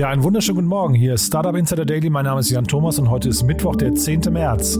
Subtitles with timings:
[0.00, 0.94] Ja, einen wunderschönen guten Morgen.
[0.94, 2.08] Hier ist Startup Insider Daily.
[2.08, 4.32] Mein Name ist Jan Thomas und heute ist Mittwoch, der 10.
[4.32, 4.78] März.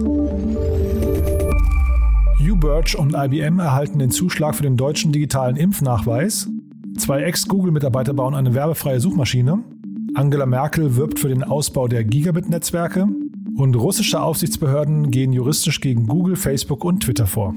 [2.40, 6.48] UBirch und IBM erhalten den Zuschlag für den deutschen digitalen Impfnachweis.
[6.96, 9.62] Zwei Ex-Google-Mitarbeiter bauen eine werbefreie Suchmaschine.
[10.14, 13.06] Angela Merkel wirbt für den Ausbau der Gigabit-Netzwerke.
[13.58, 17.52] Und russische Aufsichtsbehörden gehen juristisch gegen Google, Facebook und Twitter vor.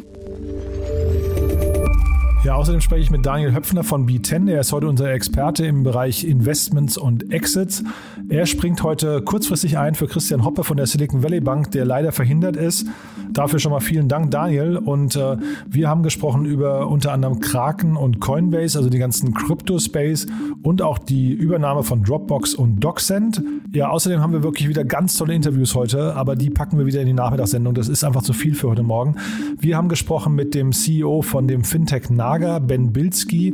[2.43, 4.51] Ja, außerdem spreche ich mit Daniel Höpfner von B10.
[4.51, 7.85] Er ist heute unser Experte im Bereich Investments und Exits.
[8.27, 12.11] Er springt heute kurzfristig ein für Christian Hoppe von der Silicon Valley Bank, der leider
[12.11, 12.85] verhindert ist.
[13.31, 14.75] Dafür schon mal vielen Dank, Daniel.
[14.75, 20.27] Und äh, wir haben gesprochen über unter anderem Kraken und Coinbase, also die ganzen Crypto-Space
[20.63, 23.41] und auch die Übernahme von Dropbox und DocSend.
[23.71, 26.99] Ja, außerdem haben wir wirklich wieder ganz tolle Interviews heute, aber die packen wir wieder
[26.99, 27.73] in die Nachmittagssendung.
[27.73, 29.15] Das ist einfach zu viel für heute Morgen.
[29.57, 33.53] Wir haben gesprochen mit dem CEO von dem Fintech Nav Lager, Ben Bilski.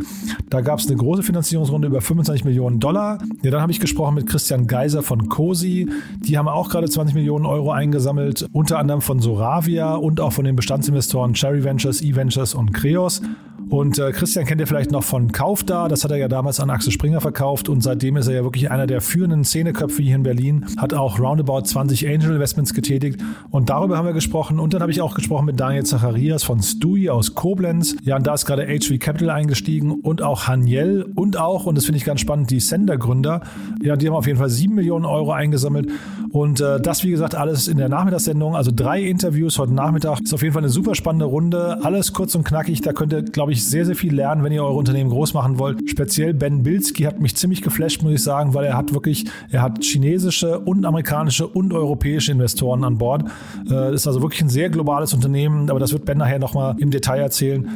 [0.50, 3.18] Da gab es eine große Finanzierungsrunde über 25 Millionen Dollar.
[3.42, 5.90] Ja, dann habe ich gesprochen mit Christian Geiser von COSI.
[6.26, 10.46] Die haben auch gerade 20 Millionen Euro eingesammelt, unter anderem von Soravia und auch von
[10.46, 13.22] den Bestandsinvestoren Cherry Ventures, E-Ventures und Creos.
[13.70, 16.70] Und äh, Christian kennt ihr vielleicht noch von Kaufda, das hat er ja damals an
[16.70, 17.70] Axel Springer verkauft.
[17.70, 21.20] Und seitdem ist er ja wirklich einer der führenden Szeneköpfe hier in Berlin, hat auch
[21.20, 23.22] roundabout 20 Angel Investments getätigt.
[23.52, 24.60] Und darüber haben wir gesprochen.
[24.60, 27.96] Und dann habe ich auch gesprochen mit Daniel Zacharias von Stui aus Koblenz.
[28.04, 31.06] Ja, und da ist gerade HV Capital eingestiegen und auch Haniel.
[31.16, 33.42] Und auch, und das finde ich ganz spannend, die Sender-Gründer.
[33.84, 35.90] Ja, die haben auf jeden Fall 7 Millionen Euro eingesammelt.
[36.32, 40.22] Und äh, das, wie gesagt, alles in der Nachmittagssendung, also drei Interviews heute Nachmittag.
[40.22, 43.24] Ist auf jeden Fall eine super spannende Runde, alles kurz und knackig, da könnt ihr,
[43.24, 45.90] glaube ich, wirklich sehr, sehr viel lernen, wenn ihr eure Unternehmen groß machen wollt.
[45.90, 49.62] Speziell Ben Bilski hat mich ziemlich geflasht, muss ich sagen, weil er hat wirklich, er
[49.62, 53.24] hat chinesische und amerikanische und europäische Investoren an Bord.
[53.70, 56.90] Äh, ist also wirklich ein sehr globales Unternehmen, aber das wird Ben nachher nochmal im
[56.90, 57.68] Detail erzählen.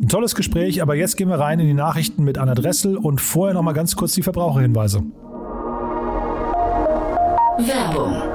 [0.00, 3.20] Ein tolles Gespräch, aber jetzt gehen wir rein in die Nachrichten mit Anna Dressel und
[3.20, 5.02] vorher nochmal ganz kurz die Verbraucherhinweise.
[7.58, 8.31] Werbung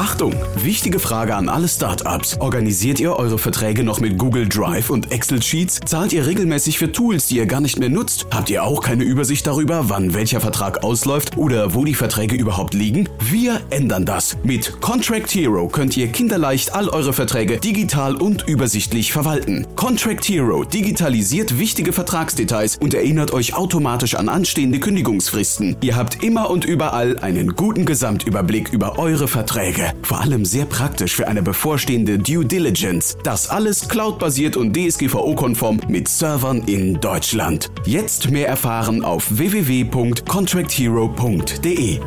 [0.00, 2.38] Achtung, wichtige Frage an alle Startups.
[2.40, 5.78] Organisiert ihr eure Verträge noch mit Google Drive und Excel Sheets?
[5.84, 8.26] Zahlt ihr regelmäßig für Tools, die ihr gar nicht mehr nutzt?
[8.30, 12.72] Habt ihr auch keine Übersicht darüber, wann welcher Vertrag ausläuft oder wo die Verträge überhaupt
[12.72, 13.10] liegen?
[13.18, 14.38] Wir ändern das.
[14.42, 19.66] Mit Contract Hero könnt ihr kinderleicht all eure Verträge digital und übersichtlich verwalten.
[19.76, 25.76] Contract Hero digitalisiert wichtige Vertragsdetails und erinnert euch automatisch an anstehende Kündigungsfristen.
[25.82, 29.89] Ihr habt immer und überall einen guten Gesamtüberblick über eure Verträge.
[30.02, 33.16] Vor allem sehr praktisch für eine bevorstehende Due Diligence.
[33.22, 37.70] Das alles cloudbasiert und DSGVO-konform mit Servern in Deutschland.
[37.84, 42.00] Jetzt mehr erfahren auf www.contracthero.de.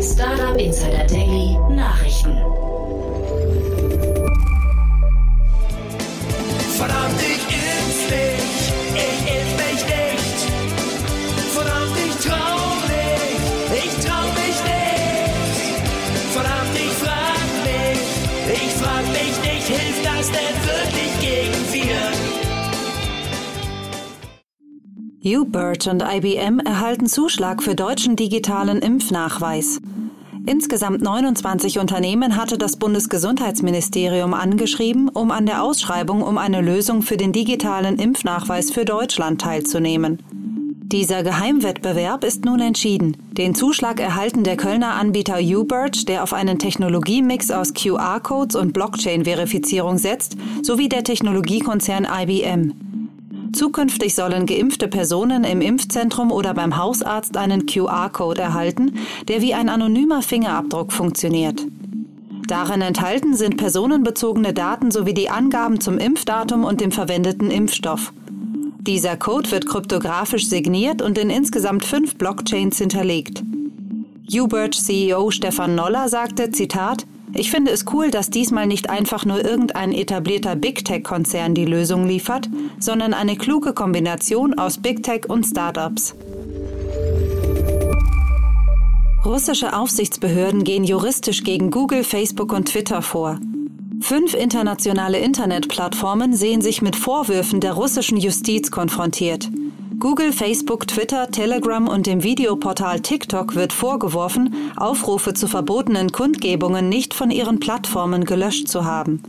[0.00, 2.65] Startup Insider Daily Nachrichten.
[25.26, 29.80] UBird und IBM erhalten Zuschlag für deutschen digitalen Impfnachweis.
[30.46, 37.16] Insgesamt 29 Unternehmen hatte das Bundesgesundheitsministerium angeschrieben, um an der Ausschreibung um eine Lösung für
[37.16, 40.20] den digitalen Impfnachweis für Deutschland teilzunehmen.
[40.84, 43.16] Dieser Geheimwettbewerb ist nun entschieden.
[43.32, 49.98] Den Zuschlag erhalten der Kölner Anbieter Ubirch, der auf einen Technologiemix aus QR-Codes und Blockchain-Verifizierung
[49.98, 52.85] setzt, sowie der Technologiekonzern IBM.
[53.52, 58.98] Zukünftig sollen geimpfte Personen im Impfzentrum oder beim Hausarzt einen QR-Code erhalten,
[59.28, 61.66] der wie ein anonymer Fingerabdruck funktioniert.
[62.46, 68.12] Darin enthalten sind personenbezogene Daten sowie die Angaben zum Impfdatum und dem verwendeten Impfstoff.
[68.86, 73.42] Dieser Code wird kryptografisch signiert und in insgesamt fünf Blockchains hinterlegt.
[74.32, 77.04] Ubirch CEO Stefan Noller sagte, Zitat,
[77.38, 82.06] ich finde es cool, dass diesmal nicht einfach nur irgendein etablierter Big Tech-Konzern die Lösung
[82.06, 82.48] liefert,
[82.78, 86.14] sondern eine kluge Kombination aus Big Tech und Startups.
[89.24, 93.40] Russische Aufsichtsbehörden gehen juristisch gegen Google, Facebook und Twitter vor.
[94.00, 99.50] Fünf internationale Internetplattformen sehen sich mit Vorwürfen der russischen Justiz konfrontiert.
[99.98, 107.14] Google, Facebook, Twitter, Telegram und dem Videoportal TikTok wird vorgeworfen, Aufrufe zu verbotenen Kundgebungen nicht
[107.14, 109.22] von ihren Plattformen gelöscht zu haben.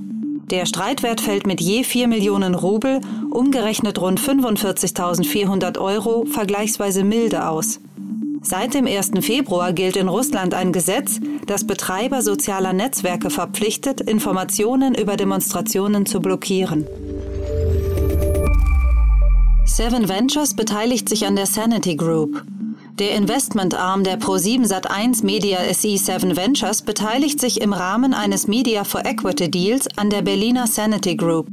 [0.52, 3.00] Der Streitwert fällt mit je 4 Millionen Rubel,
[3.30, 7.80] umgerechnet rund 45.400 Euro, vergleichsweise milde aus.
[8.42, 9.12] Seit dem 1.
[9.22, 16.20] Februar gilt in Russland ein Gesetz, das Betreiber sozialer Netzwerke verpflichtet, Informationen über Demonstrationen zu
[16.20, 16.86] blockieren.
[19.78, 22.44] Seven Ventures beteiligt sich an der Sanity Group.
[22.98, 28.84] Der Investmentarm der Pro7 Sat1 Media SE 7 Ventures beteiligt sich im Rahmen eines Media
[28.84, 31.50] for Equity Deals an der Berliner Sanity Group.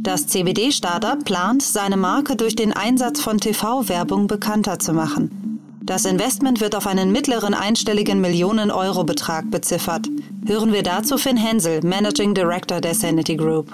[0.00, 5.78] Das CBD-Startup plant, seine Marke durch den Einsatz von TV-Werbung bekannter zu machen.
[5.84, 10.08] Das Investment wird auf einen mittleren einstelligen Millionen-Euro-Betrag beziffert.
[10.46, 13.72] Hören wir dazu Finn Hensel, Managing Director der Sanity Group.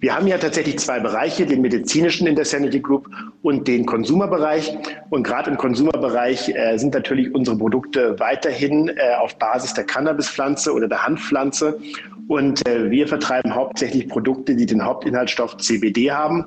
[0.00, 3.08] Wir haben ja tatsächlich zwei Bereiche, den medizinischen in der Sanity Group
[3.42, 4.76] und den Konsumerbereich.
[5.10, 10.72] Und gerade im Konsumerbereich äh, sind natürlich unsere Produkte weiterhin äh, auf Basis der Cannabispflanze
[10.72, 11.80] oder der Hanfpflanze.
[12.28, 16.46] Und äh, wir vertreiben hauptsächlich Produkte, die den Hauptinhaltsstoff CBD haben.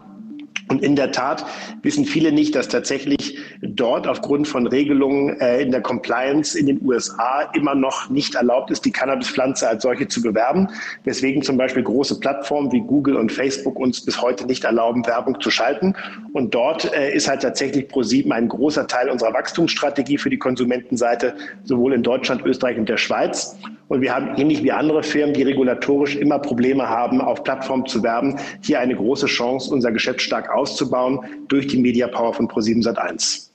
[0.72, 1.46] Und in der Tat
[1.82, 6.82] wissen viele nicht, dass tatsächlich dort aufgrund von Regelungen äh, in der Compliance in den
[6.82, 10.70] USA immer noch nicht erlaubt ist, die Cannabispflanze als solche zu bewerben.
[11.04, 15.42] Weswegen zum Beispiel große Plattformen wie Google und Facebook uns bis heute nicht erlauben, Werbung
[15.42, 15.94] zu schalten.
[16.32, 21.36] Und dort äh, ist halt tatsächlich ProSieben ein großer Teil unserer Wachstumsstrategie für die Konsumentenseite,
[21.66, 23.58] sowohl in Deutschland, Österreich und der Schweiz.
[23.92, 28.02] Und wir haben ähnlich wie andere Firmen, die regulatorisch immer Probleme haben, auf Plattformen zu
[28.02, 32.86] werben, hier eine große Chance, unser Geschäft stark auszubauen durch die Media Power von Pro7
[32.86, 33.50] Sat1.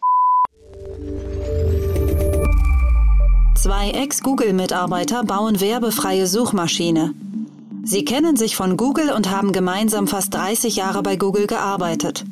[3.57, 7.15] Zwei Ex-Google-Mitarbeiter bauen werbefreie Suchmaschine.
[7.83, 12.27] Sie kennen sich von Google und haben gemeinsam fast 30 Jahre bei Google gearbeitet.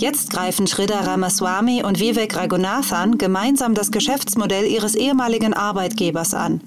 [0.00, 6.62] Jetzt greifen Sridhar Ramaswamy und Vivek Raghunathan gemeinsam das Geschäftsmodell ihres ehemaligen Arbeitgebers an.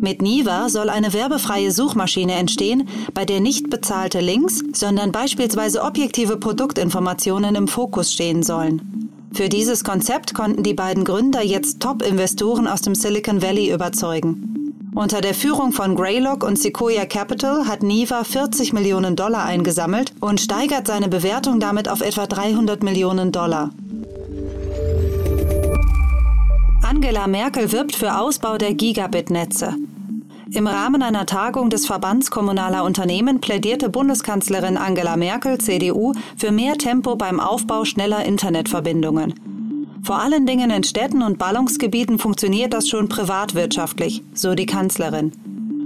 [0.00, 6.38] Mit Niva soll eine werbefreie Suchmaschine entstehen, bei der nicht bezahlte Links, sondern beispielsweise objektive
[6.38, 9.10] Produktinformationen im Fokus stehen sollen.
[9.34, 14.72] Für dieses Konzept konnten die beiden Gründer jetzt Top-Investoren aus dem Silicon Valley überzeugen.
[14.94, 20.40] Unter der Führung von Greylock und Sequoia Capital hat Niva 40 Millionen Dollar eingesammelt und
[20.40, 23.70] steigert seine Bewertung damit auf etwa 300 Millionen Dollar.
[26.82, 29.76] Angela Merkel wirbt für Ausbau der Gigabit-Netze.
[30.52, 36.76] Im Rahmen einer Tagung des Verbands kommunaler Unternehmen plädierte Bundeskanzlerin Angela Merkel, CDU, für mehr
[36.76, 39.34] Tempo beim Aufbau schneller Internetverbindungen.
[40.02, 45.32] Vor allen Dingen in Städten und Ballungsgebieten funktioniert das schon privatwirtschaftlich, so die Kanzlerin.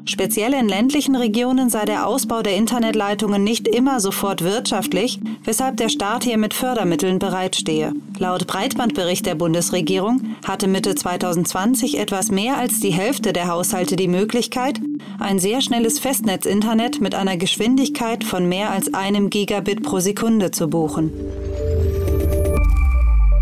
[0.06, 5.88] Speziell in ländlichen Regionen sei der Ausbau der Internetleitungen nicht immer sofort wirtschaftlich, weshalb der
[5.88, 7.94] Staat hier mit Fördermitteln bereitstehe.
[8.18, 14.08] Laut Breitbandbericht der Bundesregierung hatte Mitte 2020 etwas mehr als die Hälfte der Haushalte die
[14.08, 14.78] Möglichkeit,
[15.18, 20.68] ein sehr schnelles Festnetz-Internet mit einer Geschwindigkeit von mehr als einem Gigabit pro Sekunde zu
[20.68, 21.12] buchen.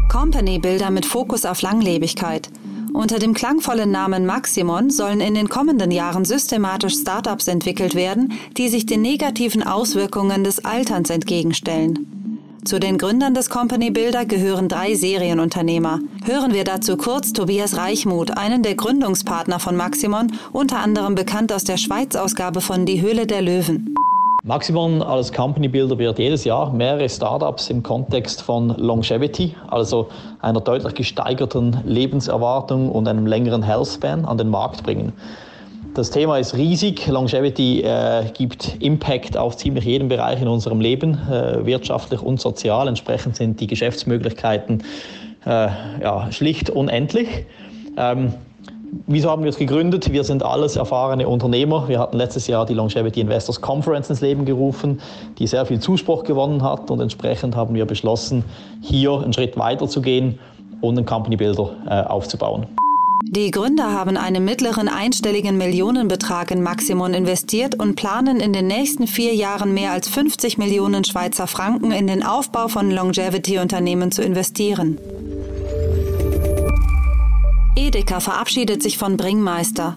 [0.08, 2.48] Company-Bilder mit Fokus auf Langlebigkeit–
[2.94, 8.68] unter dem klangvollen Namen Maximon sollen in den kommenden Jahren systematisch Startups entwickelt werden, die
[8.68, 12.22] sich den negativen Auswirkungen des Alterns entgegenstellen.
[12.64, 15.98] Zu den Gründern des Company Builder gehören drei Serienunternehmer.
[16.24, 21.64] Hören wir dazu kurz Tobias Reichmuth, einen der Gründungspartner von Maximon, unter anderem bekannt aus
[21.64, 23.96] der Schweiz-Ausgabe von Die Höhle der Löwen.
[24.44, 30.08] Maximon als Company Builder wird jedes Jahr mehrere Startups im Kontext von Longevity, also
[30.40, 35.12] einer deutlich gesteigerten Lebenserwartung und einem längeren Healthspan an den Markt bringen.
[35.94, 37.06] Das Thema ist riesig.
[37.06, 42.88] Longevity äh, gibt Impact auf ziemlich jeden Bereich in unserem Leben, äh, wirtschaftlich und sozial.
[42.88, 44.82] Entsprechend sind die Geschäftsmöglichkeiten
[45.46, 45.68] äh,
[46.02, 47.46] ja, schlicht unendlich.
[47.96, 48.34] Ähm,
[49.06, 50.12] Wieso haben wir es gegründet?
[50.12, 51.88] Wir sind alles erfahrene Unternehmer.
[51.88, 55.00] Wir hatten letztes Jahr die Longevity Investors Conference ins Leben gerufen,
[55.38, 58.44] die sehr viel Zuspruch gewonnen hat und entsprechend haben wir beschlossen,
[58.82, 60.38] hier einen Schritt weiter zu gehen
[60.82, 62.66] und einen Company Builder äh, aufzubauen.
[63.24, 69.06] Die Gründer haben einen mittleren einstelligen Millionenbetrag in Maximum investiert und planen in den nächsten
[69.06, 74.98] vier Jahren mehr als 50 Millionen Schweizer Franken in den Aufbau von Longevity-Unternehmen zu investieren.
[77.74, 79.96] Edeka verabschiedet sich von Bringmeister.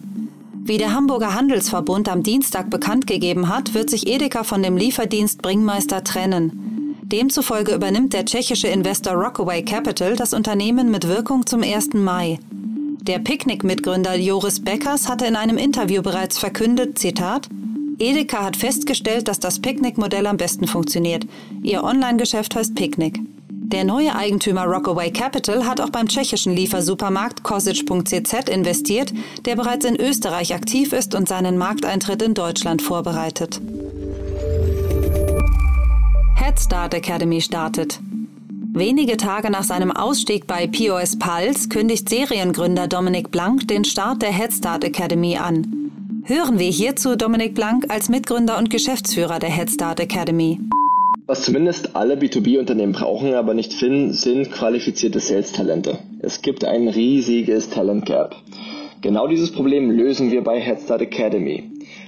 [0.64, 5.42] Wie der Hamburger Handelsverbund am Dienstag bekannt gegeben hat, wird sich Edeka von dem Lieferdienst
[5.42, 6.98] Bringmeister trennen.
[7.04, 11.94] Demzufolge übernimmt der tschechische Investor Rockaway Capital das Unternehmen mit Wirkung zum 1.
[11.94, 12.40] Mai.
[13.02, 17.50] Der Picknick-Mitgründer Joris Beckers hatte in einem Interview bereits verkündet, Zitat,
[18.00, 21.28] Edeka hat festgestellt, dass das Picknick-Modell am besten funktioniert.
[21.62, 23.20] Ihr Online-Geschäft heißt Picknick.
[23.68, 29.12] Der neue Eigentümer Rockaway Capital hat auch beim tschechischen Liefersupermarkt Kosic.cz investiert,
[29.46, 33.60] der bereits in Österreich aktiv ist und seinen Markteintritt in Deutschland vorbereitet.
[36.36, 38.00] Head Start Academy startet.
[38.72, 44.32] Wenige Tage nach seinem Ausstieg bei POS Pulse kündigt Seriengründer Dominik Blank den Start der
[44.32, 45.92] Head Start Academy an.
[46.24, 50.60] Hören wir hierzu Dominik Blank als Mitgründer und Geschäftsführer der Head Start Academy.
[51.28, 55.98] Was zumindest alle B2B-Unternehmen brauchen, aber nicht finden, sind qualifizierte Sales-Talente.
[56.20, 58.36] Es gibt ein riesiges Talent-Gap.
[59.02, 61.64] Genau dieses Problem lösen wir bei Headstart Academy.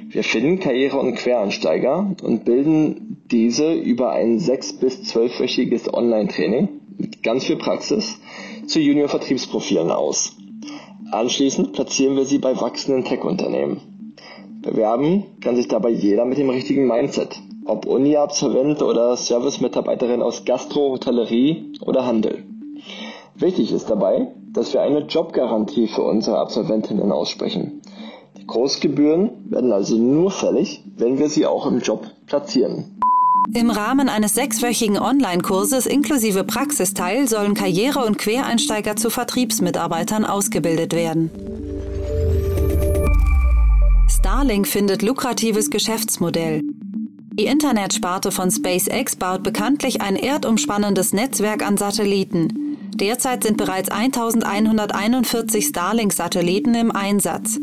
[0.09, 6.69] Wir finden Karriere- und Quereinsteiger und bilden diese über ein sechs- bis zwölfwöchiges Online-Training
[6.99, 8.19] mit ganz viel Praxis
[8.67, 10.35] zu Junior-Vertriebsprofilen aus.
[11.11, 13.81] Anschließend platzieren wir sie bei wachsenden Tech-Unternehmen.
[14.61, 20.91] Bewerben kann sich dabei jeder mit dem richtigen Mindset, ob Uni-Absolvent oder Service-Mitarbeiterin aus Gastro,
[20.91, 22.43] Hotellerie oder Handel.
[23.35, 27.81] Wichtig ist dabei, dass wir eine Jobgarantie für unsere Absolventinnen aussprechen.
[28.37, 32.97] Die Großgebühren werden also nur fällig, wenn wir sie auch im Job platzieren.
[33.53, 41.31] Im Rahmen eines sechswöchigen Online-Kurses inklusive Praxisteil sollen Karriere- und Quereinsteiger zu Vertriebsmitarbeitern ausgebildet werden.
[44.09, 46.61] Starlink findet lukratives Geschäftsmodell.
[47.39, 52.77] Die Internetsparte von SpaceX baut bekanntlich ein erdumspannendes Netzwerk an Satelliten.
[52.95, 57.59] Derzeit sind bereits 1141 Starlink-Satelliten im Einsatz.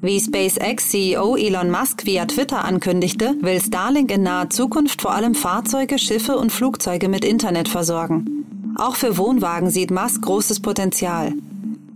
[0.00, 5.98] Wie SpaceX-CEO Elon Musk via Twitter ankündigte, will Starlink in naher Zukunft vor allem Fahrzeuge,
[5.98, 8.44] Schiffe und Flugzeuge mit Internet versorgen.
[8.76, 11.32] Auch für Wohnwagen sieht Musk großes Potenzial.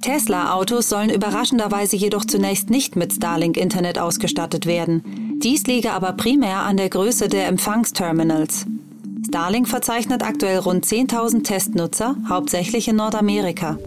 [0.01, 5.24] Tesla-Autos sollen überraschenderweise jedoch zunächst nicht mit Starlink-Internet ausgestattet werden.
[5.43, 8.67] Dies liege aber primär an der Größe der Empfangsterminals.
[9.27, 13.79] Starlink verzeichnet aktuell rund 10.000 Testnutzer, hauptsächlich in Nordamerika.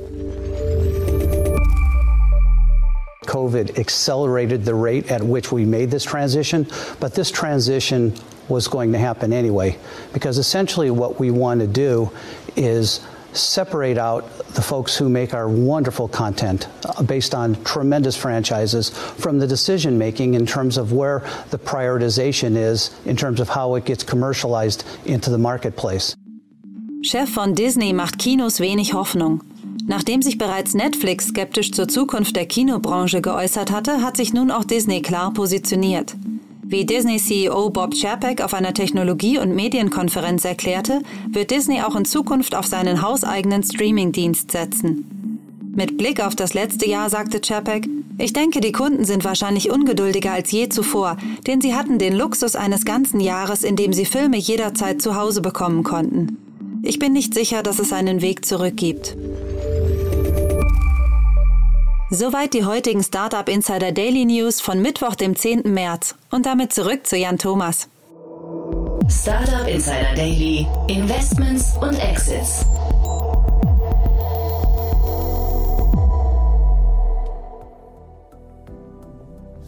[3.26, 6.66] COVID accelerated the rate at which we made this transition,
[7.00, 8.14] but this transition
[8.50, 9.76] was going to happen anyway,
[10.14, 12.10] because essentially what we want to do
[12.56, 13.02] is
[13.40, 19.40] separate out the folks who make our wonderful content uh, based on tremendous franchises from
[19.40, 21.20] the decision making in terms of where
[21.52, 26.16] the prioritization is in terms of how it gets commercialized into the marketplace.
[27.04, 29.42] Chef von Disney macht Kinos wenig Hoffnung.
[29.86, 34.66] Nachdem sich bereits Netflix skeptisch zur Zukunft der Kinobranche geäußert hatte, hat sich nun auch
[34.66, 36.16] Disney klar positioniert.
[36.70, 42.56] Wie Disney-CEO Bob Chapek auf einer Technologie- und Medienkonferenz erklärte, wird Disney auch in Zukunft
[42.56, 45.40] auf seinen hauseigenen Streaming-Dienst setzen.
[45.74, 50.34] Mit Blick auf das letzte Jahr sagte Chapek, ich denke, die Kunden sind wahrscheinlich ungeduldiger
[50.34, 54.36] als je zuvor, denn sie hatten den Luxus eines ganzen Jahres, in dem sie Filme
[54.36, 56.38] jederzeit zu Hause bekommen konnten.
[56.84, 59.16] Ich bin nicht sicher, dass es einen Weg zurück gibt.
[62.10, 65.64] Soweit die heutigen Startup Insider Daily News von Mittwoch, dem 10.
[65.74, 66.16] März.
[66.32, 67.90] Und damit zurück zu Jan Thomas.
[69.10, 72.66] Startup Insider Daily, Investments und Exits.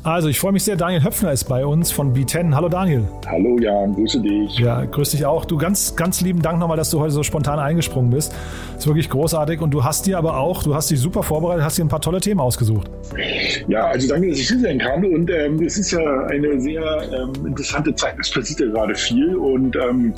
[0.10, 0.76] Also, ich freue mich sehr.
[0.76, 2.56] Daniel Höpfner ist bei uns von B10.
[2.56, 3.04] Hallo Daniel.
[3.28, 4.58] Hallo Jan, grüße dich.
[4.58, 5.46] Ja, grüß dich auch.
[5.46, 8.34] Du ganz, ganz lieben Dank nochmal, dass du heute so spontan eingesprungen bist.
[8.76, 9.62] Ist wirklich großartig.
[9.62, 12.02] Und du hast dir aber auch, du hast dich super vorbereitet, hast dir ein paar
[12.02, 12.90] tolle Themen ausgesucht.
[13.68, 15.06] Ja, also danke, dass ich hier sein kann.
[15.06, 16.82] Und ähm, es ist ja eine sehr
[17.14, 18.16] ähm, interessante Zeit.
[18.20, 20.16] Es passiert ja gerade viel und ähm,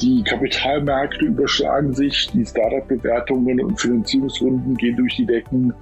[0.00, 5.72] die Kapitalmärkte überschlagen sich, die Startup-Bewertungen und Finanzierungsrunden gehen durch die Decken.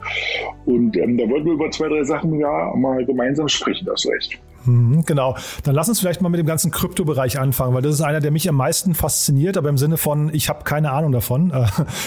[0.67, 4.39] Und ähm, da wollten wir über zwei, drei Sachen ja mal gemeinsam sprechen, das recht.
[4.67, 5.37] Mhm, genau.
[5.63, 8.31] Dann lass uns vielleicht mal mit dem ganzen Kryptobereich anfangen, weil das ist einer, der
[8.31, 11.53] mich am meisten fasziniert, aber im Sinne von, ich habe keine Ahnung davon.
[11.57, 11.67] Äh,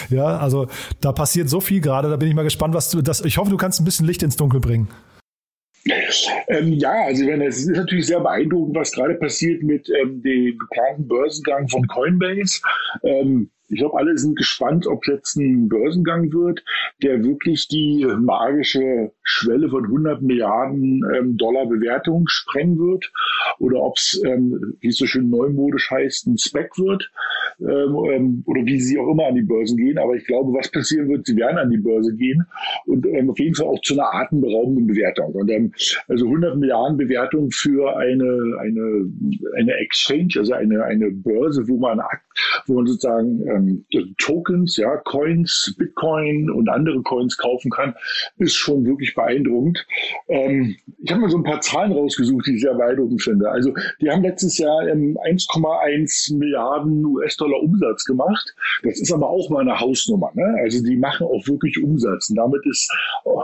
[0.10, 0.68] ja, also
[1.02, 3.22] da passiert so viel gerade, da bin ich mal gespannt, was du das.
[3.22, 4.90] Ich hoffe, du kannst ein bisschen Licht ins Dunkel bringen.
[6.48, 10.58] Ähm, ja, also wenn es ist natürlich sehr beeindruckend, was gerade passiert mit ähm, dem
[10.58, 12.62] geplanten Börsengang von Coinbase.
[13.04, 16.64] Ähm, ich glaube, alle sind gespannt, ob jetzt ein Börsengang wird,
[17.04, 23.12] der wirklich die magische Schwelle von 100 Milliarden ähm, Dollar Bewertung sprengen wird
[23.60, 27.12] oder ob es, ähm, wie es so schön neumodisch heißt, ein Spec wird
[27.62, 29.98] ähm, ähm, oder wie sie auch immer an die Börsen gehen.
[29.98, 32.46] Aber ich glaube, was passieren wird, sie werden an die Börse gehen
[32.86, 35.34] und ähm, auf jeden Fall auch zu einer atemberaubenden Bewertung.
[35.34, 35.74] Und ähm,
[36.08, 39.12] also 100 Milliarden Bewertung für eine, eine,
[39.58, 42.00] eine Exchange, also eine, eine Börse, wo man,
[42.68, 43.86] wo man sozusagen ähm,
[44.18, 47.94] Tokens, ja, Coins, Bitcoin und andere Coins kaufen kann,
[48.38, 49.86] ist schon wirklich beeindruckend.
[50.30, 53.50] Ähm, ich habe mir so ein paar Zahlen rausgesucht, die ich sehr beeindruckend finde.
[53.52, 58.56] Also die haben letztes Jahr ähm, 1,1 Milliarden US-Dollar Umsatz gemacht.
[58.84, 60.32] Das ist aber auch mal eine Hausnummer.
[60.34, 60.58] Ne?
[60.62, 62.30] Also die machen auch wirklich Umsatz.
[62.30, 62.92] Und damit ist
[63.26, 63.44] oh,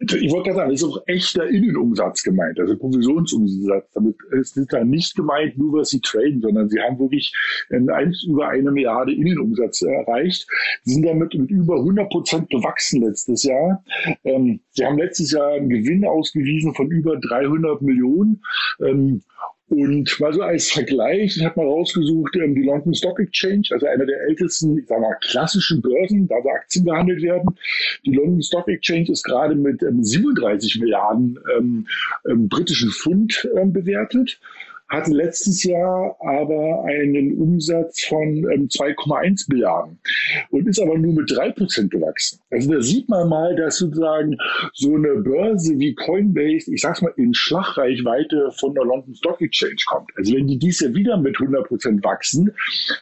[0.00, 3.90] ich wollte gerade sagen, ist auch echter Innenumsatz gemeint, also Provisionsumsatz.
[3.92, 7.32] Damit ist da nicht gemeint, nur was sie traden, sondern sie haben wirklich
[7.70, 10.46] eins über eine Milliarde Innenumsatz erreicht.
[10.84, 13.84] Sie sind damit mit über 100 Prozent gewachsen letztes Jahr.
[14.24, 18.42] Ähm, sie haben letztes Jahr einen Gewinn ausgewiesen von über 300 Millionen.
[18.80, 19.22] Ähm,
[19.70, 23.86] Und mal so als Vergleich, ich habe mal rausgesucht, ähm, die London Stock Exchange, also
[23.86, 27.50] einer der ältesten, ich sag mal, klassischen Börsen, da wo Aktien gehandelt werden.
[28.06, 31.86] Die London Stock Exchange ist gerade mit ähm, 37 Milliarden ähm,
[32.28, 34.40] ähm, britischen Pfund ähm, bewertet
[34.88, 39.98] hatte letztes Jahr aber einen Umsatz von ähm, 2,1 Milliarden
[40.50, 42.40] und ist aber nur mit drei Prozent gewachsen.
[42.50, 44.36] Also da sieht man mal, dass sozusagen
[44.72, 49.76] so eine Börse wie Coinbase, ich sag's mal, in Schlagreichweite von der London Stock Exchange
[49.86, 50.10] kommt.
[50.16, 52.50] Also wenn die dies Jahr wieder mit 100 Prozent wachsen,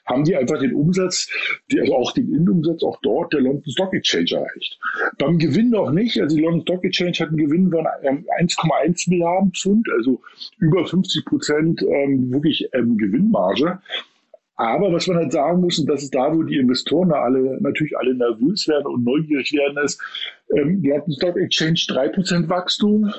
[0.07, 1.29] haben die einfach den Umsatz,
[1.73, 4.79] also auch den Innenumsatz auch dort der London Stock Exchange erreicht.
[5.19, 6.21] Beim Gewinn noch nicht.
[6.21, 10.21] Also die London Stock Exchange hat einen Gewinn von 1,1 ähm, Milliarden Pfund, also
[10.59, 13.81] über 50 Prozent ähm, wirklich ähm, Gewinnmarge.
[14.57, 17.97] Aber was man halt sagen muss, und das ist da, wo die Investoren alle natürlich
[17.99, 20.01] alle nervös werden und neugierig werden, ist,
[20.57, 23.13] ähm, wir hatten Stock Exchange 3% Wachstum,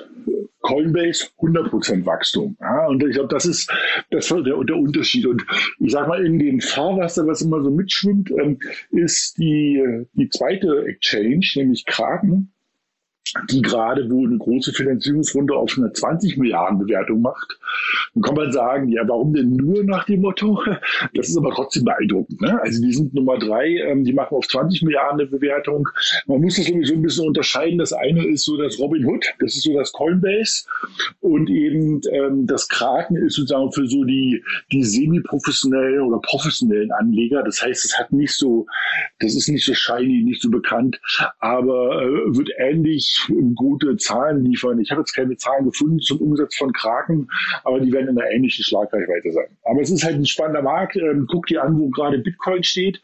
[0.61, 2.57] Coinbase 100% Wachstum.
[2.59, 3.71] Ja, und ich glaube, das ist,
[4.09, 5.27] das der, der Unterschied.
[5.27, 5.45] Und
[5.79, 8.57] ich sage mal, in dem Fahrwasser, was immer so mitschwimmt, ähm,
[8.91, 12.51] ist die, die zweite Exchange, nämlich Kraken
[13.49, 17.57] die gerade wo eine große Finanzierungsrunde auf eine 20 Milliarden Bewertung macht.
[18.13, 20.59] Dann kann man sagen, ja, warum denn nur nach dem Motto?
[21.13, 22.41] Das ist aber trotzdem beeindruckend.
[22.41, 22.59] Ne?
[22.61, 25.87] Also die sind Nummer drei, ähm, die machen auf 20 Milliarden eine Bewertung.
[26.25, 27.77] Man muss das sowieso ein bisschen unterscheiden.
[27.77, 30.63] Das eine ist so das Robin Hood, das ist so das Coinbase
[31.19, 37.43] und eben ähm, das Kraken ist sozusagen für so die, die semi-professionellen oder professionellen Anleger.
[37.43, 38.65] Das heißt, es hat nicht so,
[39.19, 40.99] das ist nicht so shiny, nicht so bekannt,
[41.39, 43.16] aber äh, wird ähnlich
[43.55, 44.79] gute Zahlen liefern.
[44.79, 47.27] Ich habe jetzt keine Zahlen gefunden zum Umsatz von Kraken,
[47.63, 49.47] aber die werden in einer ähnlichen Schlagreichweite sein.
[49.63, 50.95] Aber es ist halt ein spannender Markt.
[50.95, 53.01] Ähm, guck dir an, wo gerade Bitcoin steht.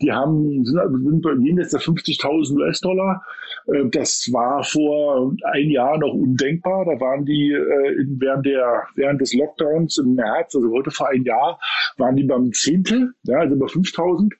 [0.00, 3.24] Die haben, sind, sind jenseits der 50.000 US-Dollar.
[3.66, 6.84] Äh, das war vor ein Jahr noch undenkbar.
[6.86, 11.24] Da waren die äh, während, der, während des Lockdowns im März, also heute vor ein
[11.24, 11.58] Jahr,
[11.98, 14.32] waren die beim Zehntel, ja, also bei 5.000.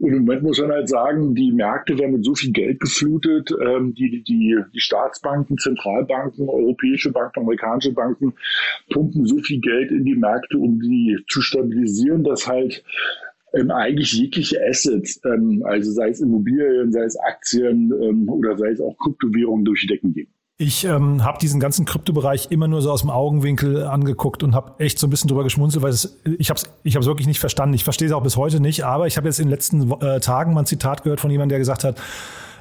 [0.00, 3.50] Und im Moment muss man halt sagen, die Märkte werden mit so viel Geld geflutet.
[3.60, 8.34] Ähm, die, die, die Staatsbanken, Zentralbanken, europäische Banken, amerikanische Banken
[8.90, 12.84] pumpen so viel Geld in die Märkte, um die zu stabilisieren, dass halt
[13.54, 18.70] ähm, eigentlich jegliche Assets, ähm, also sei es Immobilien, sei es Aktien ähm, oder sei
[18.70, 20.28] es auch Kryptowährungen durch die Decken gehen.
[20.60, 24.72] Ich ähm, habe diesen ganzen Kryptobereich immer nur so aus dem Augenwinkel angeguckt und habe
[24.78, 27.38] echt so ein bisschen drüber geschmunzelt, weil es, ich habe es ich hab's wirklich nicht
[27.38, 27.74] verstanden.
[27.74, 30.18] Ich verstehe es auch bis heute nicht, aber ich habe jetzt in den letzten äh,
[30.18, 32.00] Tagen mal ein Zitat gehört von jemandem, der gesagt hat,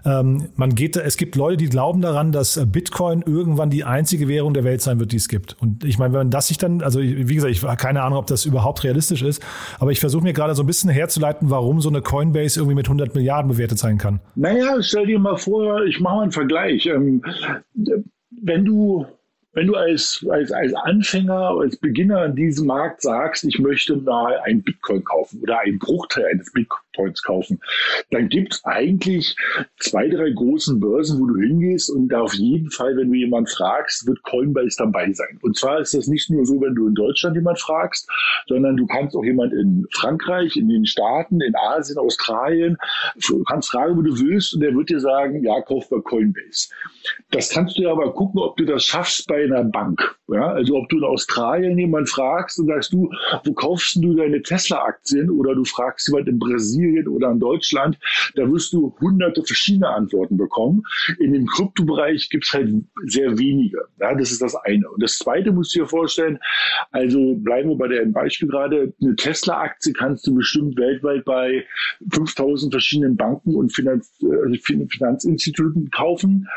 [0.07, 4.53] ähm, man geht, es gibt Leute, die glauben daran, dass Bitcoin irgendwann die einzige Währung
[4.53, 5.57] der Welt sein wird, die es gibt.
[5.59, 8.17] Und ich meine, wenn man das sich dann, also wie gesagt, ich habe keine Ahnung,
[8.17, 9.43] ob das überhaupt realistisch ist,
[9.79, 12.85] aber ich versuche mir gerade so ein bisschen herzuleiten, warum so eine Coinbase irgendwie mit
[12.85, 14.21] 100 Milliarden bewertet sein kann.
[14.35, 16.85] Naja, stell dir mal vor, ich mache mal einen Vergleich.
[16.85, 17.21] Ähm,
[18.29, 19.05] wenn du
[19.57, 24.39] wenn du als, als, als Anfänger, als Beginner in diesem Markt sagst, ich möchte mal
[24.45, 27.61] ein Bitcoin kaufen oder einen Bruchteil eines Bitcoins, Points kaufen.
[28.11, 29.35] Dann gibt es eigentlich
[29.79, 33.49] zwei, drei großen Börsen, wo du hingehst und da auf jeden Fall, wenn du jemanden
[33.49, 35.39] fragst, wird Coinbase dabei sein.
[35.41, 38.09] Und zwar ist das nicht nur so, wenn du in Deutschland jemanden fragst,
[38.47, 42.77] sondern du kannst auch jemand in Frankreich, in den Staaten, in Asien, Australien,
[43.27, 46.69] du kannst fragen, wo du willst und der wird dir sagen, ja, kauf bei Coinbase.
[47.31, 50.17] Das kannst du aber gucken, ob du das schaffst bei einer Bank.
[50.29, 53.09] Ja, also ob du in Australien jemanden fragst und sagst du,
[53.45, 57.97] wo kaufst du deine Tesla-Aktien oder du fragst jemand in Brasilien, Brasilien oder in Deutschland,
[58.35, 60.83] da wirst du hunderte verschiedene Antworten bekommen.
[61.19, 62.69] In dem Kryptobereich gibt es halt
[63.05, 63.87] sehr wenige.
[63.99, 64.89] Ja, das ist das eine.
[64.89, 66.39] Und das zweite musst du dir vorstellen,
[66.91, 71.65] also bleiben wir bei dem Beispiel gerade, eine Tesla-Aktie kannst du bestimmt weltweit bei
[72.11, 76.47] 5000 verschiedenen Banken und Finanz, äh, Finanzinstituten kaufen.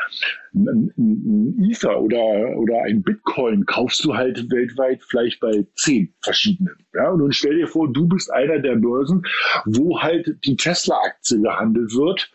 [0.53, 6.75] Ein, Ether oder, oder ein Bitcoin kaufst du halt weltweit vielleicht bei zehn verschiedenen.
[6.93, 9.23] Ja, und nun stell dir vor, du bist einer der Börsen,
[9.65, 12.29] wo halt die Tesla-Aktie gehandelt wird.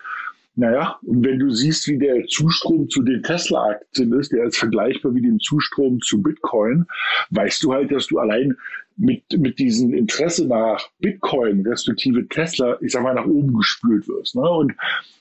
[0.58, 5.14] Naja, und wenn du siehst, wie der Zustrom zu den Tesla-Aktien ist, der ist vergleichbar
[5.14, 6.86] wie den Zustrom zu Bitcoin,
[7.30, 8.56] weißt du halt, dass du allein
[8.96, 14.34] mit, mit diesem Interesse nach Bitcoin respektive Tesla, ich sag mal, nach oben gespült wirst.
[14.34, 14.48] Ne?
[14.48, 14.74] Und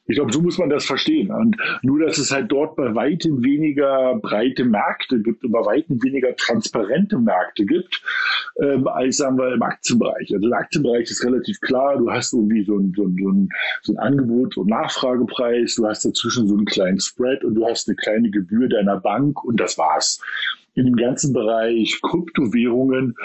[0.08, 1.32] ich glaube, so muss man das verstehen.
[1.32, 6.02] Und nur, dass es halt dort bei weitem weniger breite Märkte gibt und bei weitem
[6.04, 8.02] weniger transparente Märkte gibt,
[8.62, 10.32] ähm, als sagen wir im Aktienbereich.
[10.34, 11.98] Also der Aktienbereich ist relativ klar.
[11.98, 13.50] Du hast irgendwie so ein, so ein, so ein,
[13.82, 15.76] so ein Angebot- und Nachfragepreis.
[15.76, 19.44] Du hast dazwischen so einen kleinen Spread und du hast eine kleine Gebühr deiner Bank
[19.44, 20.22] und das war's.
[20.76, 23.16] In dem ganzen Bereich Kryptowährungen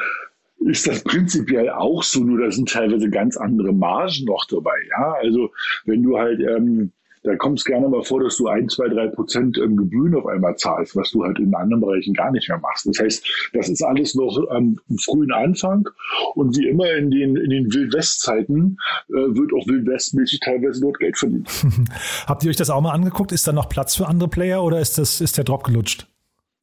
[0.61, 4.77] ist das prinzipiell auch so, nur da sind teilweise ganz andere Margen noch dabei.
[4.91, 5.51] Ja, also
[5.85, 6.93] wenn du halt ähm,
[7.23, 10.27] da kommt es gerne mal vor, dass du ein, zwei, drei Prozent ähm, Gebühren auf
[10.27, 12.87] einmal zahlst, was du halt in anderen Bereichen gar nicht mehr machst.
[12.87, 15.87] Das heißt, das ist alles noch am frühen Anfang
[16.35, 21.19] und wie immer in den, in den Wildwest-Zeiten äh, wird auch Wildwestmäßig teilweise dort Geld
[21.19, 21.49] verdient.
[22.27, 23.33] Habt ihr euch das auch mal angeguckt?
[23.33, 26.07] Ist da noch Platz für andere Player oder ist, das, ist der Drop gelutscht?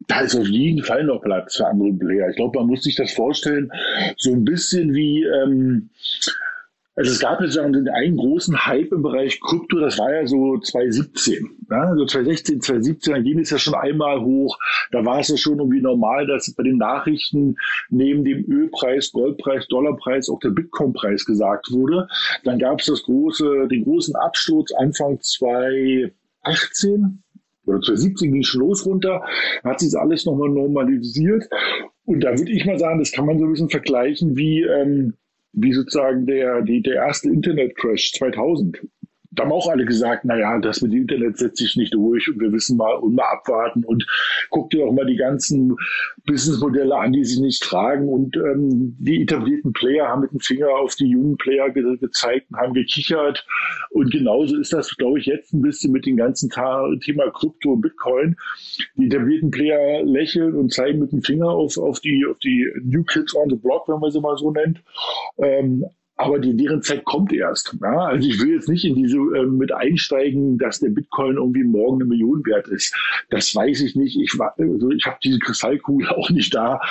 [0.08, 2.30] Da ist auf jeden Fall noch Platz für andere Player.
[2.30, 3.72] Ich glaube, man muss sich das vorstellen,
[4.16, 5.90] so ein bisschen wie, ähm,
[6.98, 11.48] also es gab jetzt einen großen Hype im Bereich Krypto, das war ja so 2017.
[11.70, 14.58] Ja, so 2016, 2017, da ging es ja schon einmal hoch.
[14.92, 17.56] Da war es ja schon irgendwie normal, dass bei den Nachrichten
[17.90, 22.08] neben dem Ölpreis, Goldpreis, Dollarpreis auch der Bitcoin-Preis gesagt wurde.
[22.46, 27.22] Dann gab es das große, den großen Absturz Anfang 2018
[27.68, 29.24] oder 2017 ging es schon los runter,
[29.64, 31.48] hat sich alles nochmal normalisiert.
[32.06, 35.14] Und da würde ich mal sagen, das kann man so ein bisschen vergleichen wie ähm,
[35.60, 38.80] wie sozusagen der, die, der erste Internet-Crash 2000
[39.38, 42.40] da haben auch alle gesagt, naja, das mit dem Internet setzt sich nicht durch und
[42.40, 44.06] wir wissen mal und mal abwarten und
[44.50, 45.76] guck dir doch mal die ganzen
[46.26, 50.70] Businessmodelle an, die sich nicht tragen und ähm, die etablierten Player haben mit dem Finger
[50.70, 53.46] auf die jungen Player ge gezeigt und haben gekichert
[53.92, 57.82] und genauso ist das, glaube ich, jetzt ein bisschen mit dem ganzen Thema Krypto und
[57.82, 58.36] Bitcoin.
[58.96, 63.04] Die etablierten Player lächeln und zeigen mit dem Finger auf, auf, die, auf die New
[63.04, 64.84] Kids on the Block, wenn man sie mal so nennt.
[65.38, 65.86] Ähm,
[66.18, 67.78] aber die, deren Zeit kommt erst.
[67.82, 68.08] Ja?
[68.08, 72.02] Also ich will jetzt nicht in diese äh, mit einsteigen, dass der Bitcoin irgendwie morgen
[72.02, 72.96] eine Million wert ist.
[73.30, 74.20] Das weiß ich nicht.
[74.20, 76.82] Ich, also ich habe diese Kristallkugel auch nicht da.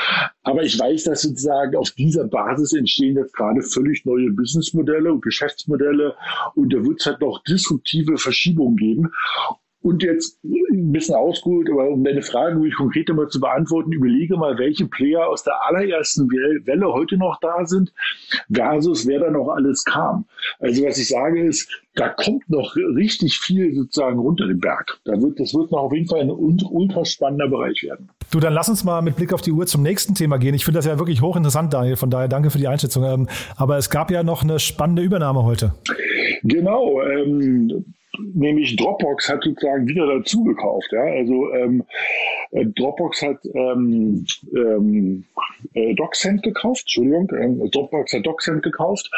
[0.45, 5.23] Aber ich weiß, dass sozusagen auf dieser Basis entstehen jetzt gerade völlig neue Businessmodelle und
[5.23, 6.15] Geschäftsmodelle.
[6.55, 9.13] Und da wird es halt noch disruptive Verschiebungen geben.
[9.87, 14.37] Und jetzt ein bisschen ausgeholt, aber um deine Frage wirklich konkret einmal zu beantworten, überlege
[14.37, 17.93] mal, welche Player aus der allerersten Welle heute noch da sind,
[18.53, 20.25] versus wer da noch alles kam.
[20.59, 24.99] Also was ich sage ist, da kommt noch richtig viel sozusagen runter den Berg.
[25.05, 28.09] Da wird, das wird noch auf jeden Fall ein ultra spannender Bereich werden.
[28.33, 30.57] Du, dann lass uns mal mit Blick auf die Uhr zum nächsten Thema gehen.
[30.57, 31.95] Ich finde das ja wirklich hochinteressant, Daniel.
[31.95, 33.05] Von daher danke für die Einschätzung.
[33.05, 35.75] Ähm, aber es gab ja noch eine spannende Übernahme heute.
[36.43, 37.01] Genau.
[37.03, 37.85] Ähm,
[38.19, 40.89] nämlich Dropbox hat sozusagen wieder dazu gekauft.
[40.93, 41.03] Ja?
[41.03, 41.85] Also ähm,
[42.53, 44.25] äh, Dropbox hat ähm,
[44.55, 45.25] ähm,
[45.75, 49.11] äh, DocSend gekauft, Entschuldigung, ähm, Dropbox hat DocSend gekauft.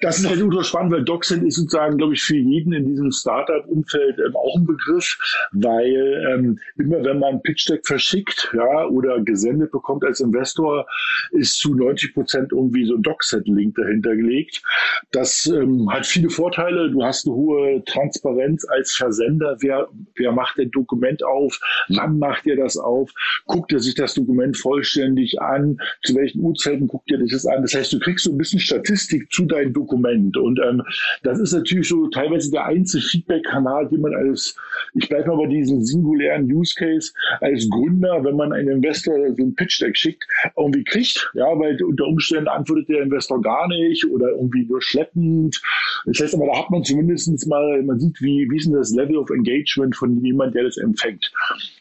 [0.00, 3.12] Das ist halt ultra spannend, weil DocSend ist sozusagen, glaube ich, für jeden in diesem
[3.12, 5.18] Startup-Umfeld ähm, auch ein Begriff,
[5.52, 10.86] weil ähm, immer wenn man Pitch Deck verschickt ja, oder gesendet bekommt als Investor,
[11.32, 14.62] ist zu 90 Prozent irgendwie so ein DocSend-Link dahinter gelegt.
[15.10, 16.90] Das ähm, hat viele Vorteile.
[16.90, 18.21] Du hast eine hohe Transparenz
[18.68, 19.56] als Versender.
[19.60, 21.58] Wer, wer macht ein Dokument auf?
[21.88, 23.10] Wann macht ihr das auf?
[23.46, 25.78] Guckt er sich das Dokument vollständig an?
[26.02, 27.62] Zu welchen Uhrzeiten guckt ihr das an?
[27.62, 30.36] Das heißt, du kriegst so ein bisschen Statistik zu deinem Dokument.
[30.36, 30.82] Und ähm,
[31.22, 34.56] das ist natürlich so teilweise der einzige Feedback-Kanal, den man als,
[34.94, 39.42] ich bleibe mal bei diesem singulären Use Case, als Gründer, wenn man einem Investor so
[39.42, 40.24] ein Pitch-Deck schickt,
[40.56, 41.30] irgendwie kriegt.
[41.34, 45.60] Ja, weil unter Umständen antwortet der Investor gar nicht oder irgendwie nur schleppend.
[46.06, 48.92] Das heißt aber, da hat man zumindest mal, man sieht, wie, wie ist denn das
[48.94, 51.32] Level of Engagement von jemand, der das empfängt.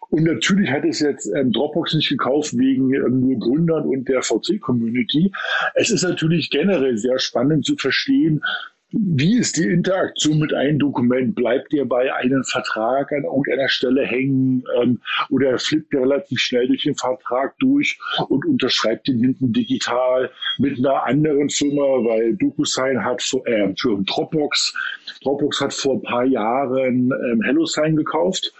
[0.10, 4.22] Und natürlich hat es jetzt ähm, Dropbox nicht gekauft wegen ähm, nur Gründern und der
[4.22, 5.32] VC-Community.
[5.76, 8.44] Es ist natürlich generell sehr spannend zu verstehen,
[8.92, 11.34] wie ist die Interaktion mit einem Dokument?
[11.34, 16.68] Bleibt ihr bei einem Vertrag an irgendeiner Stelle hängen ähm, oder flippt ihr relativ schnell
[16.68, 23.04] durch den Vertrag durch und unterschreibt den hinten digital mit einer anderen Firma, weil DocuSign
[23.04, 24.76] hat vor, äh, für Dropbox,
[25.24, 28.54] Dropbox hat vor ein paar Jahren ähm, HelloSign gekauft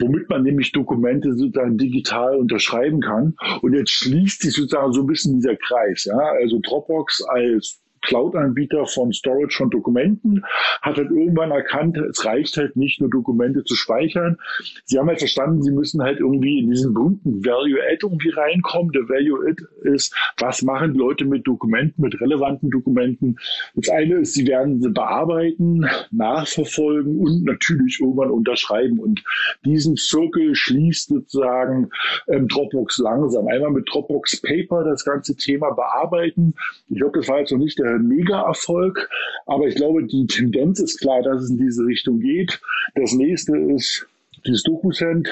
[0.00, 3.36] womit man nämlich Dokumente sozusagen digital unterschreiben kann.
[3.62, 6.04] Und jetzt schließt sich sozusagen so ein bisschen dieser Kreis.
[6.04, 6.18] Ja?
[6.18, 10.44] Also Dropbox als Cloud-Anbieter von Storage von Dokumenten,
[10.82, 14.36] hat halt irgendwann erkannt, es reicht halt nicht nur Dokumente zu speichern.
[14.84, 18.92] Sie haben halt verstanden, sie müssen halt irgendwie in diesen berühmten Value-Add irgendwie reinkommen.
[18.92, 23.38] Der Value-Add ist, was machen Leute mit Dokumenten, mit relevanten Dokumenten?
[23.74, 28.98] Das eine ist, sie werden sie bearbeiten, nachverfolgen und natürlich irgendwann unterschreiben.
[28.98, 29.22] Und
[29.64, 31.90] diesen Circle schließt sozusagen
[32.28, 33.48] ähm, Dropbox langsam.
[33.48, 36.54] Einmal mit Dropbox Paper das ganze Thema bearbeiten.
[36.88, 39.08] Ich glaube, das war jetzt noch nicht der Mega-Erfolg.
[39.46, 42.60] Aber ich glaube, die Tendenz ist klar, dass es in diese Richtung geht.
[42.94, 44.06] Das nächste ist
[44.46, 45.28] dieses DocuSend,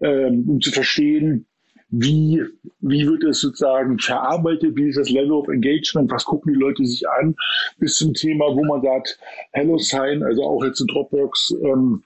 [0.00, 1.46] ähm, um zu verstehen,
[1.90, 2.42] wie,
[2.80, 6.84] wie wird es sozusagen verarbeitet, wie ist das Level of Engagement, was gucken die Leute
[6.84, 7.34] sich an,
[7.78, 9.18] bis zum Thema, wo man sagt,
[9.52, 12.04] HelloSign, also auch jetzt in Dropbox, ähm,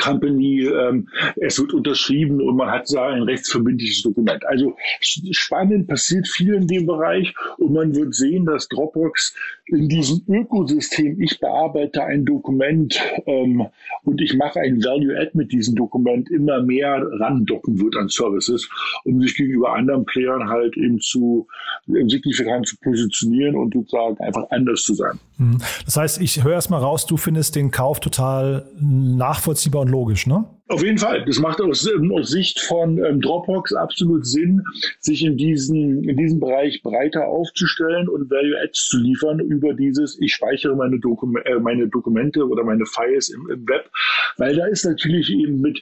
[0.00, 4.44] Company, ähm, es wird unterschrieben und man hat da ein rechtsverbindliches Dokument.
[4.46, 9.34] Also spannend passiert viel in dem Bereich und man wird sehen, dass Dropbox
[9.66, 13.66] in diesem Ökosystem, ich bearbeite ein Dokument ähm,
[14.02, 18.68] und ich mache ein Value-Add mit diesem Dokument, immer mehr randocken wird an Services,
[19.04, 21.46] um sich gegenüber anderen Playern halt eben zu
[21.86, 25.18] signifikant zu positionieren und sozusagen einfach anders zu sein.
[25.38, 25.58] Mhm.
[25.84, 30.44] Das heißt, ich höre erstmal raus, du findest den Kauf total nachvollziehbar und logisch, ne?
[30.74, 31.24] Auf jeden Fall.
[31.24, 34.60] Das macht aus, ähm, aus Sicht von ähm, Dropbox absolut Sinn,
[34.98, 40.20] sich in, diesen, in diesem Bereich breiter aufzustellen und Value Adds zu liefern über dieses,
[40.20, 43.88] ich speichere meine, Dokum äh, meine Dokumente oder meine Files im, im Web,
[44.36, 45.80] weil da ist natürlich eben mit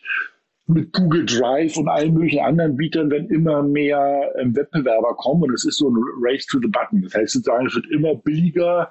[0.67, 5.55] mit Google Drive und allen möglichen anderen Bietern, wenn immer mehr ähm, Wettbewerber kommen und
[5.55, 7.03] es ist so ein Race to the Button.
[7.03, 8.89] Das heißt sozusagen, es wird immer billiger,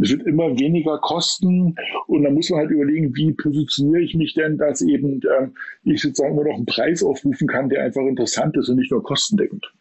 [0.00, 4.34] es wird immer weniger kosten und dann muss man halt überlegen, wie positioniere ich mich
[4.34, 5.54] denn, dass eben ähm,
[5.84, 9.02] ich sozusagen immer noch einen Preis aufrufen kann, der einfach interessant ist und nicht nur
[9.02, 9.72] kostendeckend.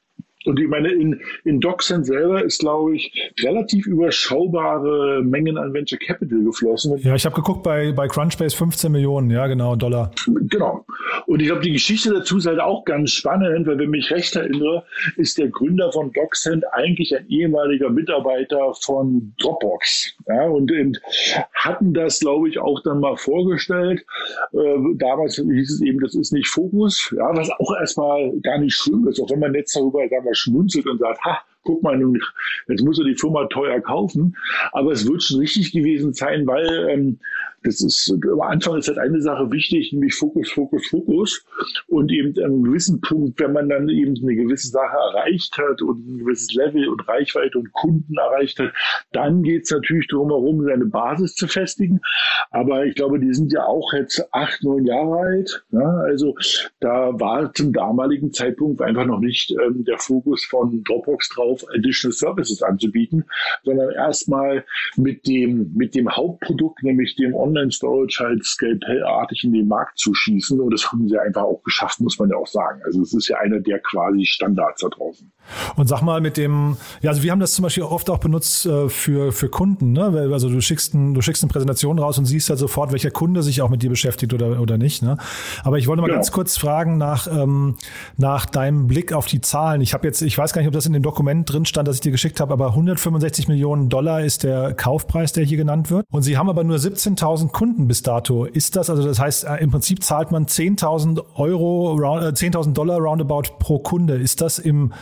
[0.46, 6.00] Und ich meine, in, in DocSend selber ist, glaube ich, relativ überschaubare Mengen an Venture
[6.00, 6.98] Capital geflossen.
[7.00, 10.12] Ja, ich habe geguckt bei, bei Crunchbase 15 Millionen, ja, genau, Dollar.
[10.50, 10.86] Genau.
[11.28, 14.36] Und ich glaube, die Geschichte dazu ist halt auch ganz spannend, weil wenn mich recht
[14.36, 14.84] erinnere,
[15.18, 20.16] ist der Gründer von DocSend eigentlich ein ehemaliger Mitarbeiter von Dropbox.
[20.28, 21.02] Ja, und, und
[21.54, 24.04] hatten das, glaube ich, auch dann mal vorgestellt.
[24.54, 24.58] Äh,
[24.96, 29.08] damals hieß es eben, das ist nicht Fokus, ja, was auch erstmal gar nicht schlimm
[29.08, 32.00] ist, auch wenn man jetzt darüber sagen wir, schmunzelt und sagt, ha, guck mal,
[32.68, 34.36] jetzt muss er die Firma teuer kaufen.
[34.72, 37.20] Aber es wird schon richtig gewesen sein, weil ähm,
[37.64, 41.46] das ist, am Anfang ist halt eine Sache wichtig, nämlich Fokus, Fokus, Fokus.
[41.88, 45.82] Und eben an einem gewissen Punkt, wenn man dann eben eine gewisse Sache erreicht hat
[45.82, 48.74] und ein gewisses Level und Reichweite und Kunden erreicht hat,
[49.12, 52.00] dann geht es natürlich darum herum, seine Basis zu festigen.
[52.50, 55.64] Aber ich glaube, die sind ja auch jetzt acht, neun Jahre alt.
[55.70, 55.86] Ne?
[55.86, 56.36] Also
[56.80, 62.14] da war zum damaligen Zeitpunkt einfach noch nicht ähm, der Fokus von Dropbox drauf, Additional
[62.14, 63.26] Services anzubieten,
[63.64, 69.68] sondern erstmal mit dem, mit dem Hauptprodukt, nämlich dem Online Online-Storage halt Scalpel-artig in den
[69.68, 70.60] Markt zu schießen.
[70.60, 72.82] Und das haben sie einfach auch geschafft, muss man ja auch sagen.
[72.86, 75.32] Also es ist ja einer der quasi Standards da draußen.
[75.76, 78.66] Und sag mal mit dem, ja, also wir haben das zum Beispiel oft auch benutzt
[78.66, 80.30] äh, für, für Kunden, ne?
[80.32, 83.44] Also du schickst, ein, du schickst eine Präsentation raus und siehst halt sofort, welcher Kunde
[83.44, 85.02] sich auch mit dir beschäftigt oder, oder nicht.
[85.02, 85.18] Ne?
[85.64, 86.18] Aber ich wollte mal genau.
[86.18, 87.76] ganz kurz fragen nach, ähm,
[88.18, 89.82] nach deinem Blick auf die Zahlen.
[89.82, 91.96] Ich habe jetzt, ich weiß gar nicht, ob das in dem Dokument drin stand, das
[91.96, 96.06] ich dir geschickt habe, aber 165 Millionen Dollar ist der Kaufpreis, der hier genannt wird.
[96.12, 98.46] Und sie haben aber nur 17.000 10.000 Kunden bis dato.
[98.46, 103.00] Ist das, also das heißt, äh, im Prinzip zahlt man 10.000 Euro, 10.000 äh, Dollar
[103.00, 104.16] roundabout pro Kunde.
[104.16, 104.94] Ist das im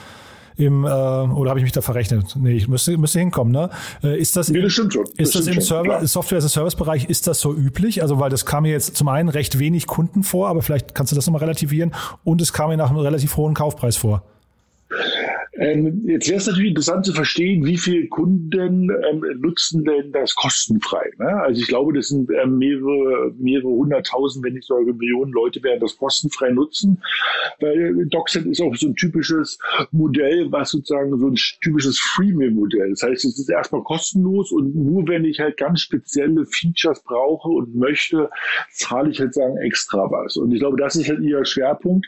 [0.55, 2.35] im, äh, oder habe ich mich da verrechnet?
[2.35, 3.69] Nee, ich müsste, müsste hinkommen, ne?
[4.03, 5.05] Äh, ist das, nee, das stimmt schon.
[5.15, 8.01] Ist das, das im Server, Software as a Service Bereich, ist das so üblich?
[8.01, 11.13] Also, weil das kam mir jetzt zum einen recht wenig Kunden vor, aber vielleicht kannst
[11.13, 14.23] du das nochmal relativieren und es kam mir nach einem relativ hohen Kaufpreis vor.
[15.59, 20.33] Ähm, jetzt wäre es natürlich interessant zu verstehen, wie viele Kunden ähm, nutzen denn das
[20.33, 21.11] kostenfrei.
[21.17, 21.27] Ne?
[21.27, 25.81] Also ich glaube, das sind ähm, mehrere, mehrere hunderttausend, wenn nicht sogar Millionen Leute werden
[25.81, 27.01] das kostenfrei nutzen.
[27.59, 29.59] Weil DocSend ist auch so ein typisches
[29.91, 32.91] Modell, was sozusagen so ein typisches Freemium-Modell.
[32.91, 37.49] Das heißt, es ist erstmal kostenlos und nur wenn ich halt ganz spezielle Features brauche
[37.49, 38.29] und möchte,
[38.71, 40.37] zahle ich halt sagen extra was.
[40.37, 42.07] Und ich glaube, das ist halt ihr Schwerpunkt.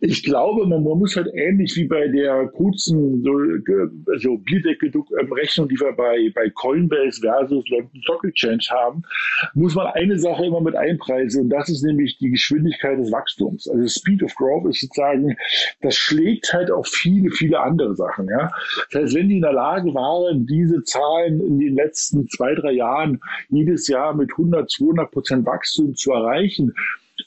[0.00, 2.48] Ich glaube, man, man muss halt ähnlich wie bei der
[2.80, 9.02] nutzen so, so Bierdeckel-Rechnung, die wir bei, bei Coinbase versus London Stock Exchange haben,
[9.54, 13.68] muss man eine Sache immer mit einpreisen und das ist nämlich die Geschwindigkeit des Wachstums.
[13.68, 15.36] Also Speed of Growth ist sozusagen,
[15.82, 18.28] das schlägt halt auch viele, viele andere Sachen.
[18.28, 18.50] Ja?
[18.90, 22.72] Das heißt, wenn die in der Lage waren, diese Zahlen in den letzten zwei, drei
[22.72, 26.74] Jahren jedes Jahr mit 100, 200 Prozent Wachstum zu erreichen,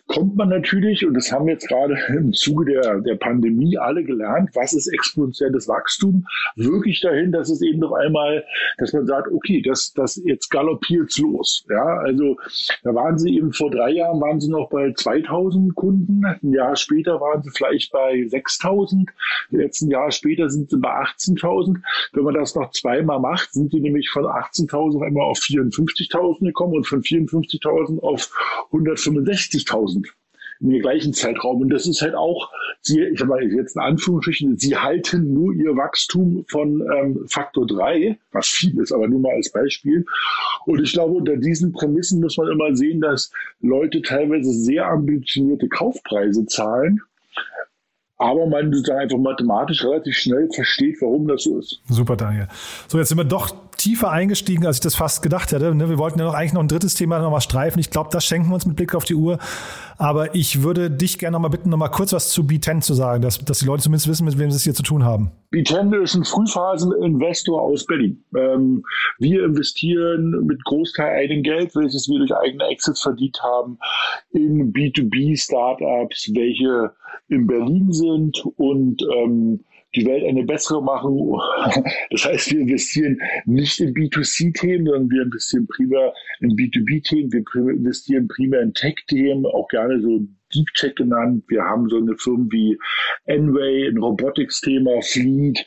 [0.07, 4.49] kommt man natürlich, und das haben jetzt gerade im Zuge der, der Pandemie alle gelernt,
[4.53, 8.43] was ist exponentielles Wachstum, wirklich dahin, dass es eben noch einmal,
[8.77, 11.65] dass man sagt, okay, das, das jetzt galoppiert's los.
[11.69, 12.37] Ja, also
[12.83, 16.75] da waren sie eben vor drei Jahren waren sie noch bei 2000 Kunden, ein Jahr
[16.75, 19.09] später waren sie vielleicht bei 6000,
[19.49, 21.77] letzten Jahr später sind sie bei 18.000.
[22.13, 26.73] Wenn man das noch zweimal macht, sind sie nämlich von 18.000 einmal auf 54.000 gekommen
[26.73, 28.29] und von 54.000 auf
[28.71, 29.92] 165.000
[30.63, 31.61] in dem gleichen Zeitraum.
[31.61, 32.49] Und das ist halt auch,
[32.81, 38.17] sie, ich mal jetzt in Anführungsstrichen, sie halten nur ihr Wachstum von ähm, Faktor 3,
[38.31, 40.05] was viel ist, aber nur mal als Beispiel.
[40.65, 45.67] Und ich glaube, unter diesen Prämissen muss man immer sehen, dass Leute teilweise sehr ambitionierte
[45.67, 47.01] Kaufpreise zahlen
[48.17, 51.81] aber man sozusagen einfach mathematisch relativ schnell versteht, warum das so ist.
[51.89, 52.47] Super, Daniel.
[52.87, 55.75] So, jetzt sind wir doch tiefer eingestiegen, als ich das fast gedacht hätte.
[55.75, 57.79] Ne, wir wollten ja noch eigentlich noch ein drittes Thema noch mal streifen.
[57.79, 59.39] Ich glaube, das schenken wir uns mit Blick auf die Uhr.
[59.97, 62.93] Aber ich würde dich gerne noch mal bitten, noch mal kurz was zu B10 zu
[62.93, 65.31] sagen, dass, dass die Leute zumindest wissen, mit wem sie es hier zu tun haben.
[65.51, 68.23] B10 ist ein Frühphaseninvestor aus Berlin.
[68.35, 68.83] Ähm,
[69.19, 73.77] wir investieren mit Großteil eigenen Geld, welches wir durch eigene Exits verdient haben,
[74.31, 76.93] in B2B-Startups, welche
[77.27, 79.59] in Berlin sind und ähm,
[79.95, 81.17] die Welt eine bessere machen.
[82.09, 87.31] Das heißt, wir investieren nicht in B2C-Themen, sondern wir investieren primär in B2B-Themen.
[87.31, 90.21] Wir investieren primär in Tech-Themen, auch gerne so
[90.53, 91.43] Deep Tech genannt.
[91.47, 92.77] Wir haben so eine Firma wie
[93.25, 95.65] Enway, ein Robotics-Thema, Fleet,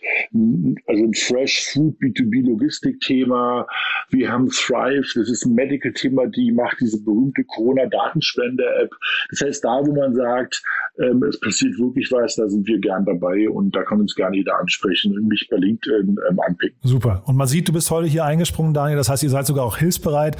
[0.86, 3.66] also ein Fresh Food B2B Logistik-Thema.
[4.10, 8.90] Wir haben Thrive, das ist ein Medical-Thema, die macht diese berühmte Corona-Datenspende-App.
[9.30, 10.62] Das heißt, da, wo man sagt,
[10.98, 14.36] ähm, es passiert wirklich was, da sind wir gern dabei und da kann uns gerne
[14.36, 16.76] jeder ansprechen und mich bei LinkedIn ähm, anpicken.
[16.82, 17.22] Super.
[17.26, 18.96] Und man sieht, du bist heute hier eingesprungen, Daniel.
[18.96, 20.36] Das heißt, ihr seid sogar auch hilfsbereit.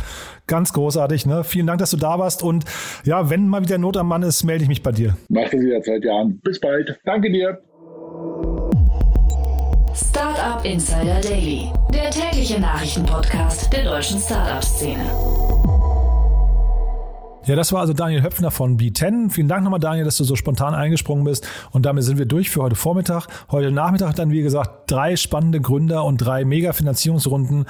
[0.47, 1.27] Ganz großartig.
[1.27, 1.45] Ne?
[1.45, 2.43] Vielen Dank, dass du da warst.
[2.43, 2.65] Und
[3.05, 5.17] ja, wenn mal wieder Not am Mann ist, melde ich mich bei dir.
[5.29, 6.39] Mach das jederzeit, Jan.
[6.43, 6.99] Bis bald.
[7.05, 7.61] Danke dir.
[9.95, 15.05] Startup Insider Daily, der tägliche Nachrichtenpodcast der deutschen Startup-Szene.
[17.47, 19.31] Ja, das war also Daniel Höpfner von B10.
[19.31, 21.49] Vielen Dank nochmal, Daniel, dass du so spontan eingesprungen bist.
[21.71, 23.29] Und damit sind wir durch für heute Vormittag.
[23.53, 27.67] Heute Nachmittag dann, wie gesagt, drei spannende Gründer und drei Mega-Finanzierungsrunden.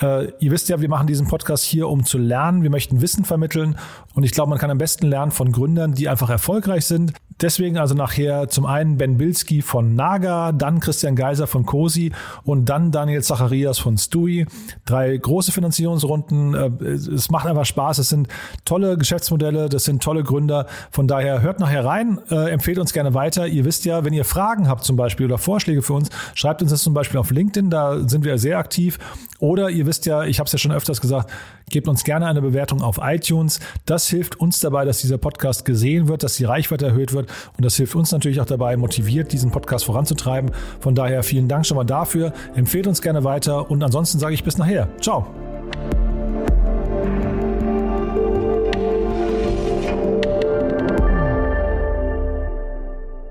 [0.00, 2.62] Äh, ihr wisst ja, wir machen diesen Podcast hier, um zu lernen.
[2.62, 3.78] Wir möchten Wissen vermitteln.
[4.14, 7.12] Und ich glaube, man kann am besten lernen von Gründern, die einfach erfolgreich sind.
[7.40, 12.12] Deswegen also nachher zum einen Ben Bilski von Naga, dann Christian Geiser von Cosi
[12.44, 14.46] und dann Daniel Zacharias von Stui.
[14.84, 16.54] Drei große Finanzierungsrunden.
[16.54, 17.98] Äh, es macht einfach Spaß.
[17.98, 18.28] Es sind
[18.64, 20.66] tolle Geschäftsmodelle, das sind tolle Gründer.
[20.90, 23.46] Von daher hört nachher rein, äh, empfehlt uns gerne weiter.
[23.46, 26.70] Ihr wisst ja, wenn ihr Fragen habt zum Beispiel oder Vorschläge für uns, schreibt uns
[26.70, 28.98] das zum Beispiel auf LinkedIn, da sind wir sehr aktiv.
[29.38, 31.30] Oder ihr wisst ja, ich habe es ja schon öfters gesagt,
[31.70, 33.60] gebt uns gerne eine Bewertung auf iTunes.
[33.86, 37.30] Das hilft uns dabei, dass dieser Podcast gesehen wird, dass die Reichweite erhöht wird.
[37.56, 40.50] Und das hilft uns natürlich auch dabei, motiviert, diesen Podcast voranzutreiben.
[40.80, 42.32] Von daher vielen Dank schon mal dafür.
[42.54, 43.70] Empfehlt uns gerne weiter.
[43.70, 44.88] Und ansonsten sage ich bis nachher.
[45.00, 45.26] Ciao.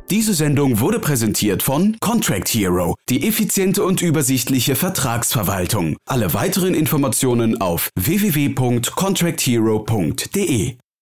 [0.10, 5.98] Diese Sendung wurde präsentiert von Contract Hero, die effiziente und übersichtliche Vertragsverwaltung.
[6.08, 10.78] Alle weiteren Informationen auf www.contracthero.de.